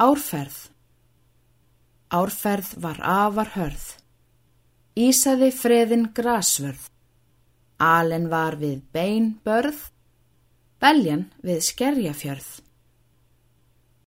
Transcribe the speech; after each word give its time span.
Árferð 0.00 0.70
Árferð 2.08 2.68
var 2.80 2.96
afar 3.04 3.50
hörð. 3.52 3.82
Ísaði 4.96 5.50
freðin 5.52 6.06
grasvörð. 6.16 6.86
Alen 7.76 8.30
var 8.32 8.56
við 8.62 8.78
bein 8.96 9.26
börð. 9.44 9.82
Beljan 10.80 11.26
við 11.44 11.60
skerjafjörð. 11.68 12.48